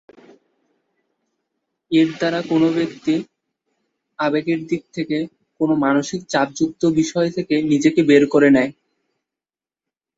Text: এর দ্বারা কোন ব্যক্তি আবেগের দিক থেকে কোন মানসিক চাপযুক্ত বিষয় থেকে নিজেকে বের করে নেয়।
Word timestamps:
এর 1.91 2.07
দ্বারা 2.11 2.39
কোন 2.49 2.63
ব্যক্তি 2.77 3.13
আবেগের 4.19 4.59
দিক 4.67 4.83
থেকে 4.93 5.17
কোন 5.59 5.69
মানসিক 5.85 6.21
চাপযুক্ত 6.29 6.81
বিষয় 6.99 7.29
থেকে 7.37 7.55
নিজেকে 7.71 8.01
বের 8.03 8.23
করে 8.33 8.49
নেয়। 8.49 8.71